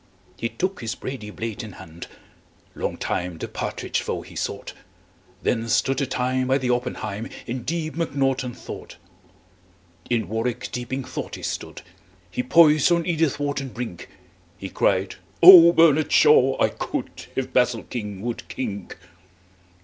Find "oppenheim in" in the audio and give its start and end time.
6.71-7.61